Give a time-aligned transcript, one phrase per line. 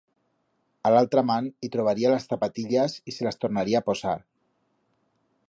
[0.89, 4.19] A l'altra man i trobaría las zapatillas y se las tornaría a posar.